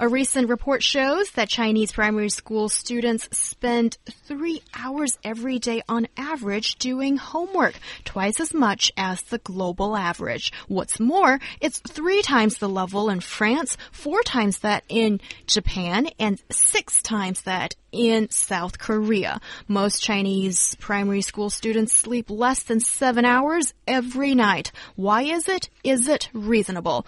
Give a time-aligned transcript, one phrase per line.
[0.00, 3.98] A recent report shows that Chinese primary school students spend
[4.28, 7.74] three hours every day on average doing homework,
[8.04, 10.52] twice as much as the global average.
[10.68, 16.40] What's more, it's three times the level in France, four times that in Japan, and
[16.48, 19.40] six times that in South Korea.
[19.66, 24.70] Most Chinese primary school students sleep less than seven hours every night.
[24.94, 25.70] Why is it?
[25.82, 27.04] Is it reasonable?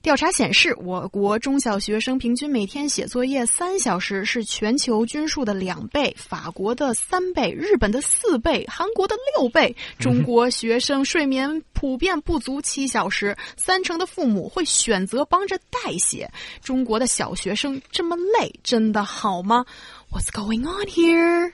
[0.00, 9.74] 调查显示，我国中小学生平均每天写作业三小时，是全球均数的两倍，法国的三倍，日本的四倍，韩国的六倍。
[9.98, 16.30] 中国学生睡眠普遍不足七小时，三成的父母会选择帮着代写。
[16.62, 19.66] 中国的小学生这么累，真的好吗
[20.12, 21.52] ？What's going on here?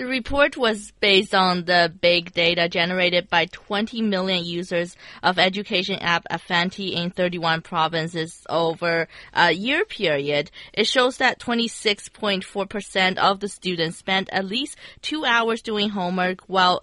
[0.00, 5.98] The report was based on the big data generated by 20 million users of education
[5.98, 10.50] app Afanti in 31 provinces over a year period.
[10.72, 16.80] It shows that 26.4% of the students spent at least two hours doing homework while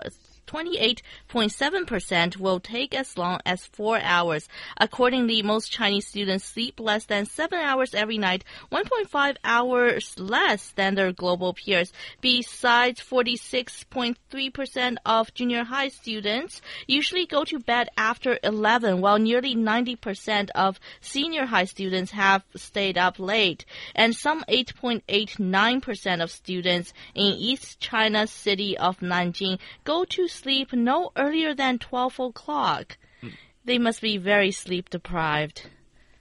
[0.48, 4.48] 28.7% will take as long as four hours.
[4.78, 10.96] Accordingly, most Chinese students sleep less than seven hours every night, 1.5 hours less than
[10.96, 11.92] their global peers.
[12.22, 20.50] Besides, 46.3% of junior high students usually go to bed after 11, while nearly 90%
[20.56, 23.66] of senior high students have stayed up late.
[23.94, 31.12] And some 8.89% of students in East China's city of Nanjing go to sleep no
[31.16, 32.98] earlier than 12 o'clock.
[33.22, 33.30] Hmm.
[33.66, 35.70] They must be very sleep deprived.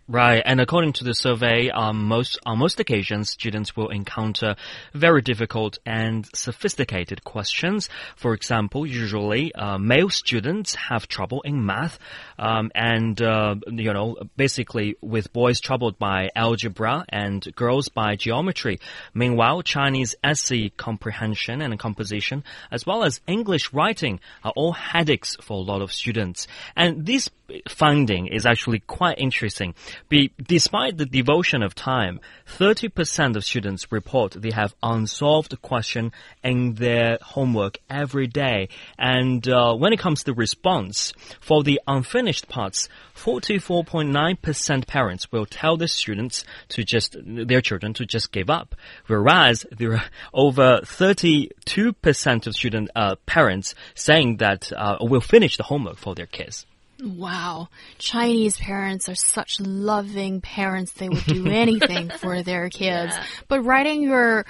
[0.08, 4.54] Right, and according to the survey, um, most on most occasions, students will encounter
[4.94, 7.88] very difficult and sophisticated questions.
[8.14, 11.98] For example, usually uh, male students have trouble in math,
[12.38, 18.78] um, and uh, you know, basically with boys troubled by algebra and girls by geometry.
[19.12, 25.54] Meanwhile, Chinese essay comprehension and composition, as well as English writing, are all headaches for
[25.54, 26.46] a lot of students.
[26.76, 27.28] And this
[27.68, 29.74] finding is actually quite interesting.
[30.08, 32.20] Be, despite the devotion of time,
[32.58, 36.12] 30% of students report they have unsolved question
[36.42, 38.68] in their homework every day.
[38.98, 45.76] And uh, when it comes to response, for the unfinished parts, 44.9% parents will tell
[45.76, 48.74] the students to just, their children to just give up.
[49.06, 55.64] Whereas there are over 32% of student, uh, parents saying that, uh, will finish the
[55.64, 56.66] homework for their kids.
[57.02, 57.68] Wow.
[57.98, 60.92] Chinese parents are such loving parents.
[60.92, 63.12] They would do anything for their kids.
[63.14, 63.24] Yeah.
[63.48, 64.46] But writing your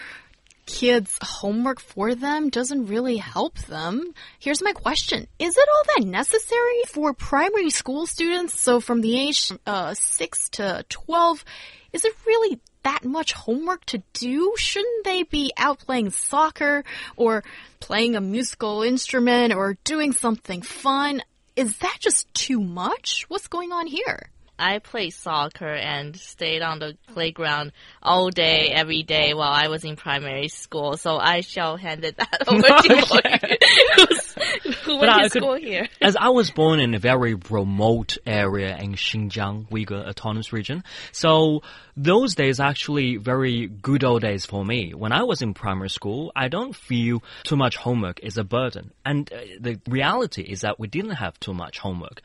[0.67, 4.13] kids' homework for them doesn't really help them.
[4.39, 5.27] Here's my question.
[5.39, 8.61] Is it all that necessary for primary school students?
[8.61, 11.45] So from the age uh, 6 to 12,
[11.93, 14.55] is it really that much homework to do?
[14.57, 16.85] Shouldn't they be out playing soccer
[17.17, 17.43] or
[17.81, 21.23] playing a musical instrument or doing something fun?
[21.57, 23.25] Is that just too much?
[23.29, 24.31] What's going on here?
[24.59, 27.73] I played soccer and stayed on the playground
[28.03, 30.97] all day, every day while I was in primary school.
[30.97, 34.07] So I shall hand it that over to oh, you.
[34.97, 35.89] Who went I to school here?
[36.01, 41.63] As I was born in a very remote area in Xinjiang, Uyghur Autonomous Region, so
[41.97, 44.95] those days are actually very good old days for me.
[44.95, 48.93] When I was in primary school, I don't feel too much homework is a burden.
[49.05, 52.23] And uh, the reality is that we didn't have too much homework.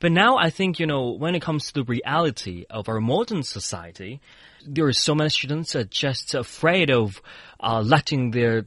[0.00, 3.42] But now I think, you know, when it comes to the reality of our modern
[3.42, 4.20] society,
[4.66, 7.22] there are so many students are just afraid of
[7.60, 8.64] uh, letting their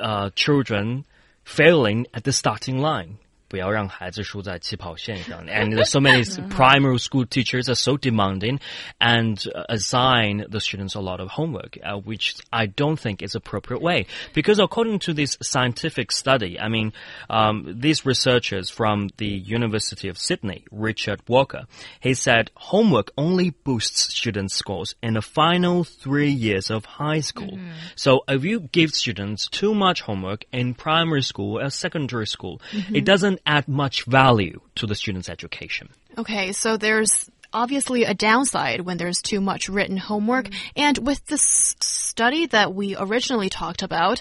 [0.00, 1.04] uh, children
[1.46, 3.18] failing at the starting line.
[3.51, 5.45] 不要让孩子输在起跑线上.
[5.45, 8.61] And there's so many primary school teachers are so demanding
[8.97, 13.35] and uh, assign the students a lot of homework, uh, which I don't think is
[13.35, 14.05] appropriate way.
[14.33, 16.93] Because according to this scientific study, I mean,
[17.29, 21.65] um, these researchers from the University of Sydney, Richard Walker,
[21.99, 27.59] he said homework only boosts students' scores in the final three years of high school.
[27.95, 32.61] So if you give students too much homework in primary school or secondary school,
[32.93, 33.03] it
[33.36, 35.88] doesn't add much value to the student's education.
[36.18, 40.46] Okay, so there's obviously a downside when there's too much written homework.
[40.46, 40.68] Mm-hmm.
[40.76, 44.20] And with this study that we originally talked about,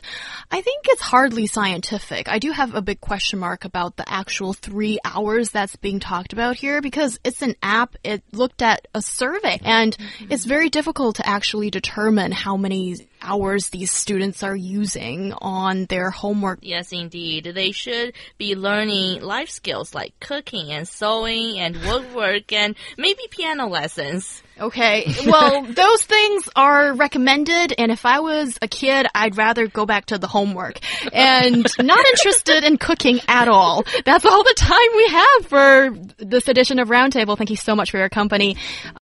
[0.52, 2.30] I think it's hardly scientific.
[2.30, 6.34] I do have a big question mark about the actual three hours that's being talked
[6.34, 7.96] about here because it's an app.
[8.04, 10.32] It looked at a survey and mm-hmm.
[10.32, 12.96] it's very difficult to actually determine how many
[13.26, 16.60] hours these students are using on their homework.
[16.62, 17.52] Yes, indeed.
[17.54, 23.68] They should be learning life skills like cooking and sewing and woodwork and maybe piano
[23.68, 24.42] lessons.
[24.60, 25.14] Okay.
[25.26, 27.74] Well, those things are recommended.
[27.78, 30.80] And if I was a kid, I'd rather go back to the homework
[31.12, 33.84] and not interested in cooking at all.
[34.06, 37.38] That's all the time we have for this edition of Roundtable.
[37.38, 38.56] Thank you so much for your company.